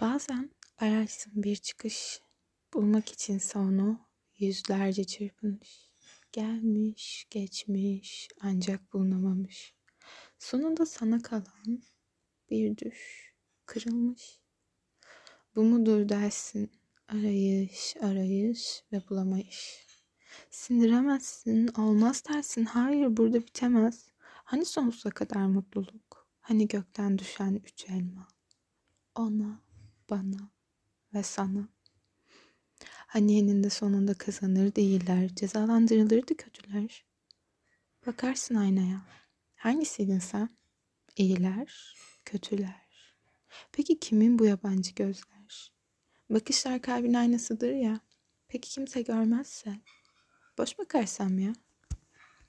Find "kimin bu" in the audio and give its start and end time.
44.00-44.44